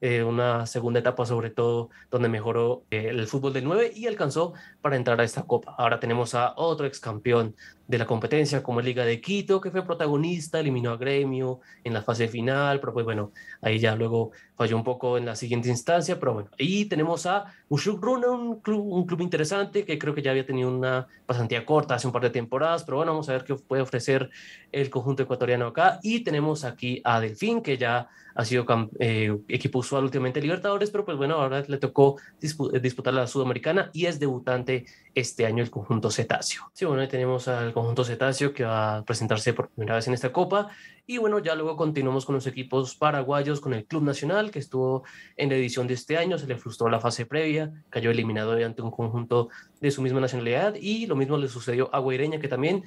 [0.00, 4.54] eh, una segunda etapa sobre todo donde mejoró eh, el fútbol del 9 y alcanzó
[4.80, 5.74] para entrar a esta copa.
[5.76, 7.56] Ahora tenemos a otro ex campeón
[7.88, 12.02] de la competencia como Liga de Quito, que fue protagonista, eliminó a Gremio en la
[12.02, 16.20] fase final, pero pues bueno, ahí ya luego falló un poco en la siguiente instancia,
[16.20, 20.20] pero bueno, ahí tenemos a Ushuk Runa, un club, un club interesante que creo que
[20.20, 23.32] ya había tenido una pasantía corta hace un par de temporadas, pero bueno, vamos a
[23.32, 24.28] ver qué puede ofrecer
[24.70, 25.98] el conjunto ecuatoriano acá.
[26.02, 28.64] Y tenemos aquí a Delfín, que ya ha sido
[29.00, 34.06] eh, equipo usual últimamente Libertadores, pero pues bueno, ahora le tocó disputar la Sudamericana y
[34.06, 36.70] es debutante este año el conjunto cetáceo.
[36.72, 40.14] Sí, bueno, ahí tenemos al conjunto cetáceo que va a presentarse por primera vez en
[40.14, 40.68] esta copa.
[41.06, 45.04] Y bueno, ya luego continuamos con los equipos paraguayos, con el Club Nacional que estuvo
[45.36, 48.82] en la edición de este año, se le frustró la fase previa, cayó eliminado ante
[48.82, 49.48] un conjunto
[49.80, 52.84] de su misma nacionalidad y lo mismo le sucedió a Guaireña que también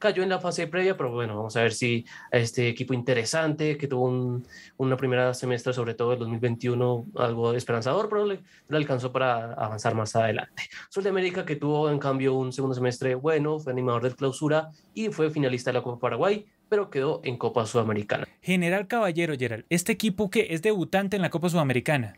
[0.00, 3.86] cayó en la fase previa, pero bueno, vamos a ver si este equipo interesante que
[3.86, 4.44] tuvo un,
[4.78, 10.16] una primera semestre, sobre todo el 2021, algo esperanzador, pero le, alcanzó para avanzar más
[10.16, 10.64] adelante.
[10.88, 14.70] Sol de América que tuvo en cambio un segundo semestre bueno, fue animador de clausura
[14.94, 18.26] y fue finalista de la Copa Paraguay, pero quedó en Copa Sudamericana.
[18.40, 22.16] General Caballero, Gerald, ¿este equipo que es debutante en la Copa Sudamericana?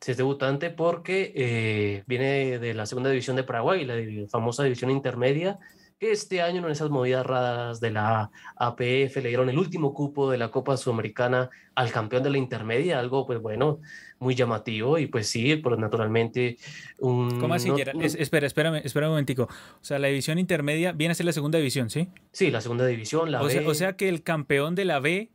[0.00, 4.90] Sí, es debutante porque eh, viene de la segunda división de Paraguay, la famosa división
[4.90, 5.58] intermedia,
[6.02, 10.36] este año en esas movidas raras de la APF le dieron el último cupo de
[10.36, 13.78] la Copa Sudamericana al campeón de la intermedia, algo pues bueno,
[14.18, 16.56] muy llamativo y pues sí, pues naturalmente
[16.98, 17.38] un...
[17.38, 17.70] ¿Cómo así?
[18.02, 19.44] espera, espérame, espera un momentico.
[19.44, 22.08] O sea, la división intermedia viene a ser la segunda división, ¿sí?
[22.32, 23.52] Sí, la segunda división, la o B.
[23.52, 25.30] Sea, o sea que el campeón de la B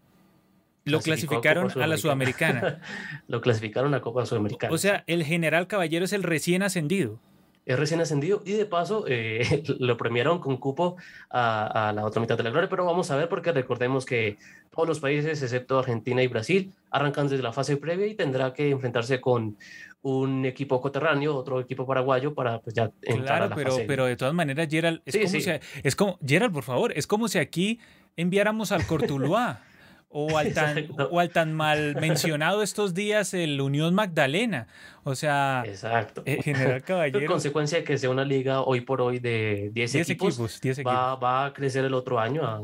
[0.84, 2.82] lo clasificaron a, la Sudamericana.
[3.28, 4.74] lo clasificaron a Copa Sudamericana.
[4.74, 7.20] O sea, el general Caballero es el recién ascendido
[7.68, 10.96] es recién ascendido y de paso eh, lo premiaron con cupo
[11.30, 14.38] a, la otra mitad de la gloria, pero vamos a ver porque recordemos que
[14.74, 18.70] todos los países, excepto Argentina y Brasil, arrancan desde la fase previa y tendrá que
[18.70, 19.58] enfrentarse con
[20.02, 24.16] un equipo coterráneo, otro equipo paraguayo para pues ya entrar a la pero, pero de
[24.16, 25.52] todas maneras, Gerald, es, como Si,
[25.84, 27.80] es como, Gerald, por favor, es como si aquí
[28.16, 29.62] enviáramos al Cortuluá.
[30.10, 34.68] o al tan, o al tan mal mencionado estos días el Unión Magdalena.
[35.04, 36.24] O sea, Exacto.
[36.26, 37.20] Eh, General Caballero.
[37.20, 40.40] En consecuencia de que sea una liga hoy por hoy de 10, equipos,
[40.86, 42.60] va, va, a crecer el otro año a,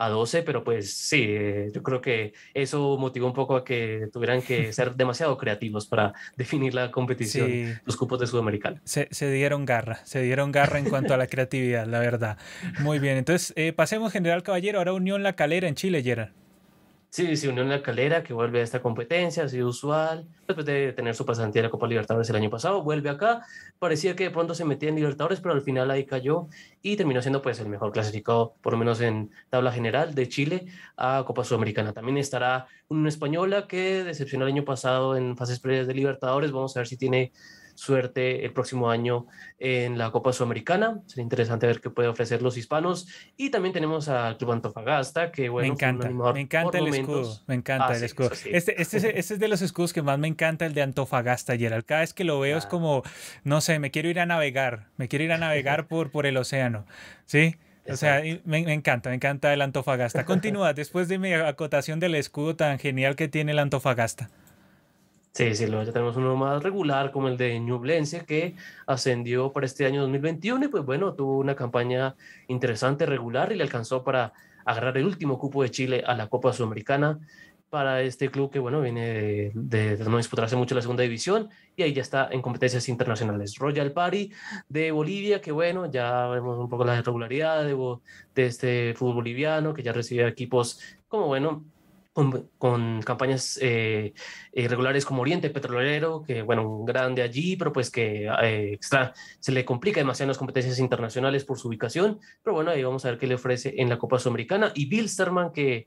[0.00, 4.08] a 12, pero pues sí, eh, yo creo que eso motivó un poco a que
[4.10, 8.80] tuvieran que ser demasiado creativos para definir la competición, los cupos de Sudamericana.
[8.84, 12.38] Se, se, dieron garra, se dieron garra en cuanto a la creatividad, la verdad.
[12.80, 16.30] Muy bien, entonces eh, pasemos General Caballero, ahora Unión La Calera en Chile, Gerard.
[17.12, 20.64] Sí, se unió en la calera que vuelve a esta competencia, ha sido usual, después
[20.64, 23.44] de tener su pasantía en la Copa Libertadores el año pasado, vuelve acá,
[23.80, 26.46] parecía que de pronto se metía en Libertadores, pero al final ahí cayó
[26.82, 30.66] y terminó siendo pues el mejor clasificado, por lo menos en tabla general de Chile
[30.96, 31.92] a Copa Sudamericana.
[31.92, 36.76] También estará una española que decepcionó el año pasado en fases previas de Libertadores, vamos
[36.76, 37.32] a ver si tiene
[37.80, 39.26] suerte el próximo año
[39.58, 41.00] en la Copa Sudamericana.
[41.06, 43.08] Sería interesante ver qué puede ofrecer los hispanos.
[43.38, 47.54] Y también tenemos al Club Antofagasta, que bueno, me encanta, me encanta el escudo, me
[47.54, 48.32] encanta ah, el escudo.
[48.32, 51.86] este, este, este, es de los escudos que más me encanta, el de Antofagasta, Gerald.
[51.86, 53.02] Cada vez que lo veo es como,
[53.44, 56.36] no sé, me quiero ir a navegar, me quiero ir a navegar por, por el
[56.36, 56.84] océano,
[57.24, 57.56] ¿sí?
[57.88, 60.26] O sea, me, me, encanta, me encanta el Antofagasta.
[60.26, 64.28] Continúa, después de mi acotación del escudo tan genial que tiene el Antofagasta.
[65.32, 69.66] Sí, sí, luego ya tenemos uno más regular como el de Ñublense que ascendió para
[69.66, 72.16] este año 2021 y pues bueno, tuvo una campaña
[72.48, 74.32] interesante, regular y le alcanzó para
[74.64, 77.20] agarrar el último cupo de Chile a la Copa Sudamericana
[77.70, 81.92] para este club que, bueno, viene de, no disputarse mucho la segunda división y ahí
[81.92, 83.54] ya está en competencias internacionales.
[83.56, 84.32] Royal Party
[84.68, 87.76] de Bolivia, que bueno, ya vemos un poco la irregularidad de,
[88.34, 91.64] de este fútbol boliviano, que ya recibe equipos como, bueno,
[92.58, 94.12] con, campañas eh,
[94.52, 99.52] irregulares como Oriente Petrolero, que bueno, un grande allí, pero pues que eh, extra, se
[99.52, 103.18] le complica demasiado las competencias internacionales por su ubicación, pero bueno, ahí vamos a ver
[103.18, 104.72] qué le ofrece en la Copa Sudamericana.
[104.74, 105.86] Y Bilsterman, que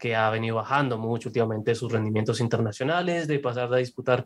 [0.00, 4.24] que ha venido bajando mucho últimamente sus rendimientos internacionales, de pasar a disputar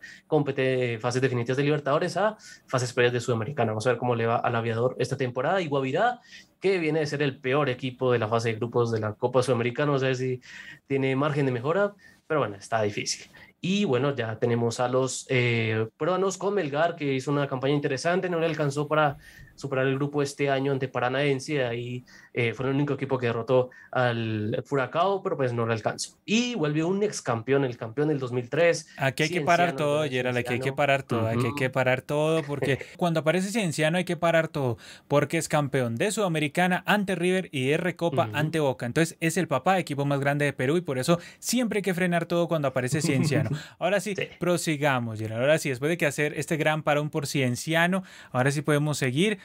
[1.01, 3.73] fases definitivas de Libertadores a fases previas de Sudamericana.
[3.73, 5.61] Vamos a ver cómo le va al aviador esta temporada.
[5.61, 6.21] Y Guavirá,
[6.61, 9.43] que viene de ser el peor equipo de la fase de grupos de la Copa
[9.43, 10.41] Sudamericana, no sé si
[10.87, 11.95] tiene margen de mejora,
[12.27, 13.31] pero bueno, está difícil.
[13.61, 18.29] Y bueno, ya tenemos a los eh, peruanos con Melgar, que hizo una campaña interesante,
[18.29, 19.17] no le alcanzó para
[19.55, 21.65] superar el grupo este año ante Paranaense.
[21.65, 26.19] Ahí eh, fue el único equipo que derrotó al Furacao, pero pues no le alcanzó.
[26.25, 28.89] Y vuelve un ex campeón, el campeón del 2003.
[28.97, 32.03] Aquí hay que parar todo, Gerald, aquí hay que parar todo, aquí hay que parar
[32.03, 37.15] todo, porque cuando aparece Cienciano hay que parar todo, porque es campeón de Sudamericana ante
[37.15, 38.87] River y de Recopa ante Boca.
[38.87, 41.95] Entonces es el papá, equipo más grande de Perú, y por eso siempre hay que
[41.95, 43.51] frenar todo cuando aparece Cienciano.
[43.79, 45.41] Ahora sí, prosigamos, Gerald.
[45.41, 49.39] Ahora sí, después de que hacer este gran parón por Cienciano, ahora sí podemos seguir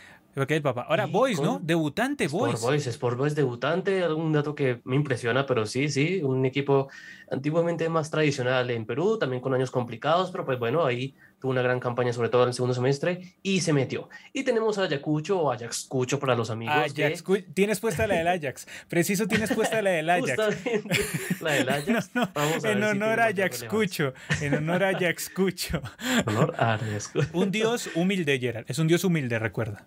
[0.61, 0.85] Papá.
[0.87, 1.59] Ahora, Boys, ¿no?
[1.61, 2.53] Debutante, Boys.
[2.53, 6.87] Sport Boys, Sport Boys debutante, algún dato que me impresiona, pero sí, sí, un equipo
[7.29, 11.61] antiguamente más tradicional en Perú, también con años complicados, pero pues bueno, ahí tuvo una
[11.61, 14.09] gran campaña, sobre todo en el segundo semestre, y se metió.
[14.33, 16.75] Y tenemos a Ayacucho o Ajax Cucho para los amigos.
[16.75, 17.23] Ajax,
[17.53, 18.67] tienes puesta la del Ajax.
[18.87, 21.41] Preciso tienes puesta la del Ajax.
[21.41, 22.09] la del Ajax.
[22.63, 24.13] en honor a Ajax Cucho.
[24.41, 25.81] En honor a Ajax Cucho.
[26.25, 28.65] honor a Ajax Un dios humilde, Gerald.
[28.69, 29.85] Es un dios humilde, recuerda.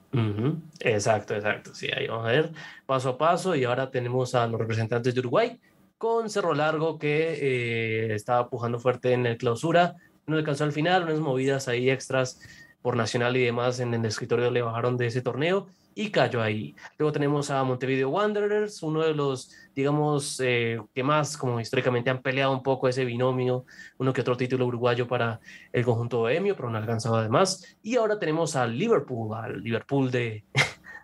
[0.80, 1.74] Exacto, exacto.
[1.74, 2.52] Sí, ahí vamos a ver
[2.86, 3.54] paso a paso.
[3.54, 5.60] Y ahora tenemos a los representantes de Uruguay
[5.98, 11.04] con Cerro Largo que eh, estaba pujando fuerte en el clausura no alcanzó al final,
[11.04, 12.40] unas movidas ahí extras
[12.82, 16.74] por Nacional y demás en el escritorio le bajaron de ese torneo y cayó ahí.
[16.98, 22.22] Luego tenemos a Montevideo Wanderers, uno de los, digamos, eh, que más como históricamente han
[22.22, 23.64] peleado un poco ese binomio,
[23.98, 25.40] uno que otro título uruguayo para
[25.72, 27.76] el conjunto bohemio, pero no alcanzado además.
[27.82, 30.44] Y ahora tenemos al Liverpool, al Liverpool de,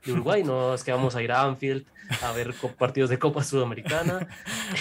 [0.06, 1.84] Uruguay, no es que vamos a ir a Anfield
[2.22, 4.26] a ver partidos de Copa Sudamericana.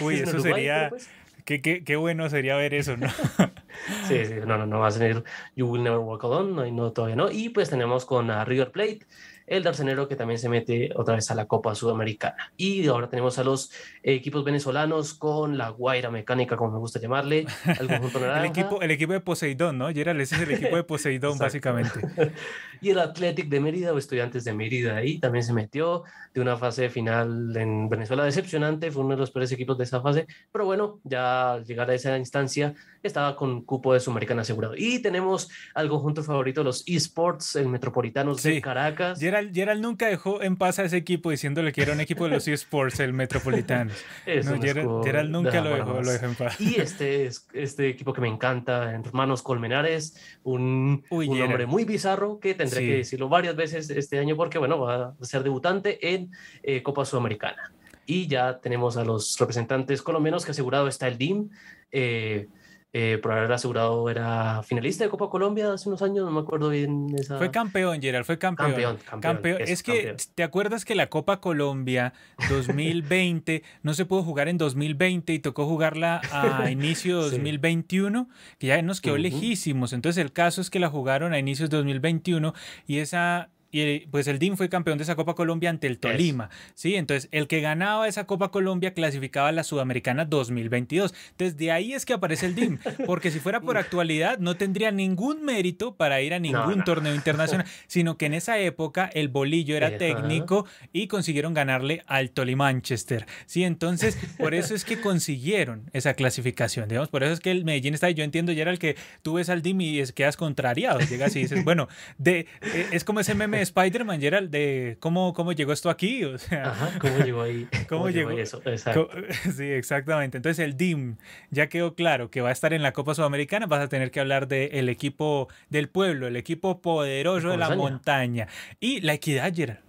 [0.02, 0.90] Uy, eso sería...
[0.90, 1.10] Pues
[1.48, 3.08] qué, qué, qué, bueno sería ver eso, ¿no?
[4.08, 5.24] Sí, sí, no, no, no va a ser
[5.56, 7.32] You Will Never Walk Alone, no, todavía no.
[7.32, 9.00] Y pues tenemos con a River Plate,
[9.48, 12.52] el Darcenero que también se mete otra vez a la Copa Sudamericana.
[12.58, 13.72] Y ahora tenemos a los
[14.04, 17.46] equipos venezolanos con la Guaira Mecánica, como me gusta llamarle,
[17.80, 18.42] el conjunto naranja.
[18.42, 19.90] el, equipo, el equipo de Poseidón, ¿no?
[19.90, 22.02] Gerald, ese es el equipo de Poseidón, básicamente.
[22.82, 26.58] y el Athletic de Mérida o Estudiantes de Mérida ahí también se metió de una
[26.58, 30.66] fase final en Venezuela decepcionante, fue uno de los peores equipos de esa fase, pero
[30.66, 34.74] bueno, ya al llegar a esa instancia estaba con cupo de Sudamericana asegurado.
[34.78, 39.20] Y tenemos al conjunto favorito, los esports, el Metropolitanos de Caracas.
[39.54, 42.48] Gerald, nunca dejó en paz a ese equipo diciéndole que era un equipo de los
[42.48, 43.96] esports, el Metropolitanos.
[44.46, 44.62] no,
[45.04, 46.60] Gerald, nunca lo dejó, lo dejó, en paz.
[46.60, 52.54] Y este, este equipo que me encanta, Hermanos Colmenares, un, un hombre muy bizarro que
[52.54, 56.32] tendré que decirlo varias veces este año porque, bueno, va a ser debutante en
[56.64, 57.72] eh, Copa Sudamericana.
[58.06, 61.50] Y ya tenemos a los representantes colombianos que asegurado está el DIM.
[61.92, 62.48] Eh,
[62.94, 66.70] eh, por haber asegurado, era finalista de Copa Colombia hace unos años, no me acuerdo
[66.70, 67.08] bien.
[67.18, 67.38] Esa...
[67.38, 68.98] Fue campeón, Gerald, fue campeón.
[69.20, 72.14] Campeón, Es, que, ¿te acuerdas que la Copa Colombia
[72.50, 78.30] 2020 no se pudo jugar en 2020 y tocó jugarla a inicio de 2021?
[78.58, 79.92] Que ya nos quedó lejísimos.
[79.92, 82.54] Entonces, el caso es que la jugaron a inicios de 2021
[82.88, 86.50] y esa y pues el DIM fue campeón de esa Copa Colombia ante el Tolima,
[86.74, 86.96] ¿sí?
[86.96, 91.14] Entonces, el que ganaba esa Copa Colombia clasificaba a la Sudamericana 2022.
[91.38, 95.44] Desde ahí es que aparece el DIM, porque si fuera por actualidad no tendría ningún
[95.44, 99.98] mérito para ir a ningún torneo internacional, sino que en esa época el bolillo era
[99.98, 103.64] técnico y consiguieron ganarle al Tolimanchester, ¿sí?
[103.64, 107.94] Entonces, por eso es que consiguieron esa clasificación, digamos, por eso es que el Medellín
[107.94, 111.36] está, yo entiendo ya era el que tú ves al DIM y quedas contrariado, llegas
[111.36, 115.74] y dices, bueno, de, eh, es como ese meme Spider-Man, Gerald, de cómo, cómo llegó
[115.74, 116.24] esto aquí.
[116.24, 117.68] O sea, Ajá, cómo llegó ahí.
[117.90, 118.32] ¿Cómo, llegó?
[118.32, 118.62] eso?
[118.66, 119.10] Exacto.
[119.56, 120.38] Sí, exactamente.
[120.38, 121.18] Entonces el DIM
[121.50, 123.66] ya quedó claro que va a estar en la Copa Sudamericana.
[123.66, 128.48] Vas a tener que hablar del equipo del pueblo, el equipo poderoso de la montaña.
[128.80, 129.80] Y la equidad, Gerald.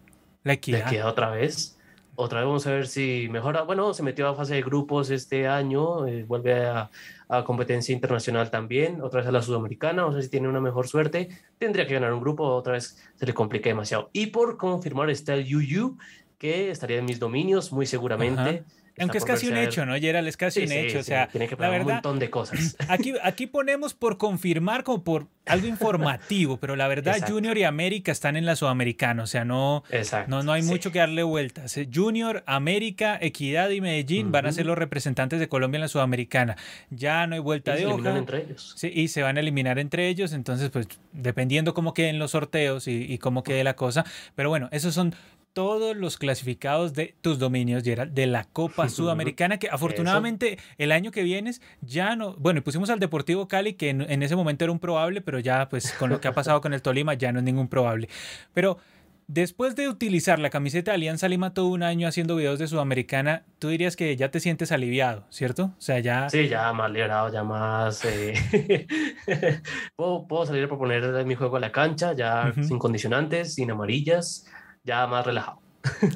[0.44, 0.81] La equidad.
[0.81, 1.78] La equidad otra vez.
[2.20, 3.62] Otra vez vamos a ver si mejora.
[3.62, 6.90] Bueno, se metió a fase de grupos este año, eh, vuelve a,
[7.29, 10.88] a competencia internacional también, otra vez a la sudamericana, o sea, si tiene una mejor
[10.88, 14.11] suerte, tendría que ganar un grupo, otra vez se le complica demasiado.
[14.12, 15.99] Y por confirmar está el UU,
[16.38, 18.64] que estaría en mis dominios muy seguramente.
[19.01, 20.27] Aunque es casi un hecho, ¿no, Gerald?
[20.27, 20.98] Es casi un hecho.
[20.98, 22.77] o sea, tiene que la verdad, un montón de cosas.
[22.88, 28.12] Aquí, aquí ponemos por confirmar, como por algo informativo, pero la verdad, Junior y América
[28.12, 29.22] están en la Sudamericana.
[29.22, 29.85] O sea, no,
[30.27, 31.77] no, no hay mucho que darle vueltas.
[31.77, 35.88] Eh, Junior, América, Equidad y Medellín van a ser los representantes de Colombia en la
[35.88, 36.57] Sudamericana.
[36.90, 38.16] Ya no hay vuelta de hoja.
[38.16, 38.74] entre ellos.
[38.77, 40.33] Sí, y se van a eliminar entre ellos.
[40.33, 44.05] Entonces, pues, dependiendo cómo queden los sorteos y, y cómo quede la cosa.
[44.35, 45.14] Pero bueno, esos son
[45.53, 51.11] todos los clasificados de tus dominios, Gerald, de la Copa Sudamericana, que afortunadamente el año
[51.11, 54.79] que vienes ya no, bueno, pusimos al Deportivo Cali, que en, ese momento era un
[54.79, 57.45] probable, pero ya pues con lo que ha pasado con el Tolima ya no es
[57.45, 58.09] ningún probable.
[58.55, 58.79] Pero
[59.27, 63.43] después de utilizar la camiseta de Alianza Lima todo un año haciendo videos de Sudamericana,
[63.59, 65.73] tú dirías que ya te sientes aliviado, ¿cierto?
[65.77, 66.31] O sea, ya...
[66.31, 68.05] Sí, ya más liberado, ya más...
[68.05, 68.87] Eh,
[69.97, 74.47] puedo, salir a proponer mi juego a la cancha, ya sin condicionantes, sin amarillas
[74.88, 75.61] ya más relajado.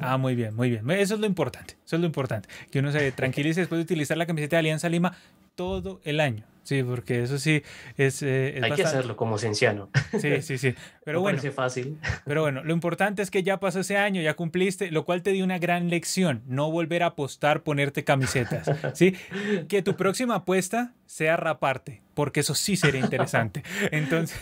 [0.01, 0.89] Ah, muy bien, muy bien.
[0.91, 1.77] Eso es lo importante.
[1.85, 2.49] Eso es lo importante.
[2.71, 5.15] Que uno se tranquilice después de utilizar la camiseta de Alianza Lima
[5.55, 6.43] todo el año.
[6.63, 7.61] Sí, porque eso sí
[7.97, 8.23] es.
[8.23, 9.89] Eh, Hay que hacerlo como cienciano.
[10.17, 10.73] Sí, sí, sí.
[11.03, 11.37] Pero bueno.
[11.37, 11.97] Parece fácil.
[12.25, 15.31] Pero bueno, lo importante es que ya pasó ese año, ya cumpliste, lo cual te
[15.31, 16.41] dio una gran lección.
[16.47, 18.71] No volver a apostar, ponerte camisetas.
[18.93, 19.15] ¿sí?
[19.67, 23.61] Que tu próxima apuesta sea raparte, porque eso sí sería interesante.
[23.91, 24.39] Entonces,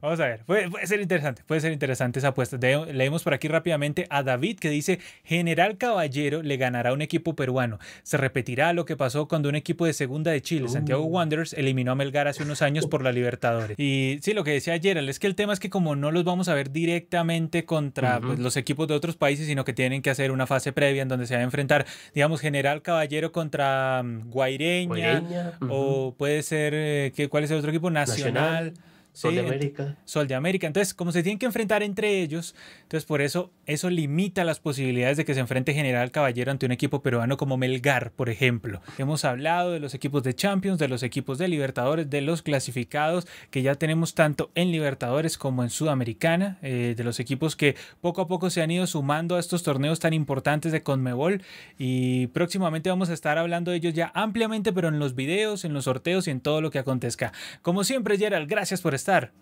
[0.00, 0.44] vamos a ver.
[0.44, 2.56] Puede, ser interesante, puede ser interesante esa apuesta.
[2.58, 7.34] leemos por aquí rápidamente a David que dice: General Caballero le ganará a un equipo
[7.34, 7.80] peruano.
[8.04, 11.90] Se repetirá lo que pasó cuando un equipo de segunda de Chile, Santiago Wanderers eliminó
[11.90, 13.76] a Melgar hace unos años por la Libertadores.
[13.76, 16.22] Y sí, lo que decía Gerald es que el tema es que como no los
[16.22, 20.10] vamos a ver directamente contra pues, los equipos de otros países, sino que tienen que
[20.10, 21.84] hacer una fase previa en donde se va a enfrentar,
[22.14, 27.90] digamos, General Caballero contra um, Guaireña, o puede ser, eh, ¿cuál es el otro equipo?
[27.90, 28.74] Nacional
[29.14, 29.96] Sol de América.
[30.04, 30.66] Sol de América.
[30.66, 35.16] Entonces, como se tienen que enfrentar entre ellos, entonces por eso eso limita las posibilidades
[35.16, 38.82] de que se enfrente General Caballero ante un equipo peruano como Melgar, por ejemplo.
[38.98, 43.28] Hemos hablado de los equipos de Champions, de los equipos de Libertadores, de los clasificados
[43.52, 48.20] que ya tenemos tanto en Libertadores como en Sudamericana, eh, de los equipos que poco
[48.20, 51.40] a poco se han ido sumando a estos torneos tan importantes de Conmebol
[51.78, 55.72] y próximamente vamos a estar hablando de ellos ya ampliamente, pero en los videos, en
[55.72, 57.32] los sorteos y en todo lo que acontezca.
[57.62, 59.32] Como siempre, Gerald, gracias por estar estar.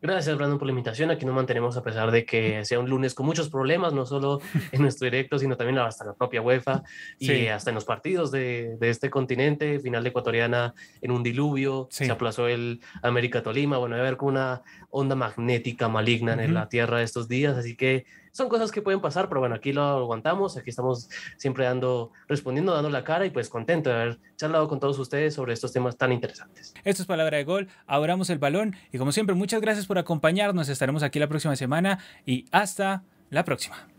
[0.00, 1.10] Gracias, Brandon, por la invitación.
[1.10, 4.40] Aquí nos mantenemos a pesar de que sea un lunes con muchos problemas, no solo
[4.70, 6.84] en nuestro directo, sino también hasta la propia UEFA
[7.18, 9.80] y hasta en los partidos de, de, este continente.
[9.80, 13.78] Final de ecuatoriana en un diluvio, se aplazó el América Tolima.
[13.78, 18.06] Bueno, a ver con una onda magnética maligna en la Tierra estos días, así que
[18.32, 22.74] son cosas que pueden pasar, pero bueno, aquí lo aguantamos, aquí estamos siempre dando, respondiendo,
[22.74, 25.96] dando la cara y pues contento de haber charlado con todos ustedes sobre estos temas
[25.96, 26.74] tan interesantes.
[26.84, 30.68] Esto es Palabra de Gol, abramos el balón y como siempre, muchas gracias por acompañarnos,
[30.68, 33.97] estaremos aquí la próxima semana y hasta la próxima.